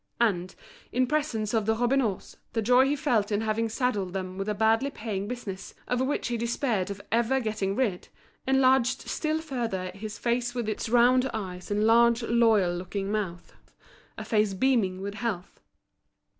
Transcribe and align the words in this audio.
And, 0.19 0.55
in 0.91 1.05
presence 1.05 1.53
of 1.53 1.67
the 1.67 1.75
Robineaus, 1.75 2.35
the 2.53 2.63
joy 2.63 2.85
he 2.87 2.95
felt 2.95 3.31
in 3.31 3.41
having 3.41 3.69
saddled 3.69 4.13
them 4.13 4.35
with 4.35 4.49
a 4.49 4.55
badly 4.55 4.89
paying 4.89 5.27
business 5.27 5.75
of 5.87 6.01
which 6.01 6.27
he 6.29 6.37
despaired 6.37 6.89
of 6.89 6.99
ever 7.11 7.39
getting 7.39 7.75
rid, 7.75 8.07
enlarged 8.47 9.01
still 9.01 9.37
further 9.39 9.91
his 9.91 10.17
face 10.17 10.55
with 10.55 10.67
its 10.67 10.89
round 10.89 11.29
eyes 11.35 11.69
and 11.69 11.83
large 11.85 12.23
loyal 12.23 12.75
looking 12.75 13.11
mouth, 13.11 13.53
a 14.17 14.25
face 14.25 14.55
beaming 14.55 15.01
with 15.01 15.13
health. 15.13 15.59